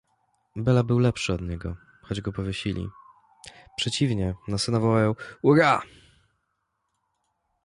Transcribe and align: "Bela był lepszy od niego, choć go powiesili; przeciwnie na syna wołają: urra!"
"Bela 0.55 0.83
był 0.83 0.99
lepszy 0.99 1.33
od 1.33 1.41
niego, 1.41 1.75
choć 2.01 2.21
go 2.21 2.31
powiesili; 2.31 2.87
przeciwnie 3.77 4.35
na 4.47 4.57
syna 4.57 4.79
wołają: 4.79 5.15
urra!" 5.41 5.81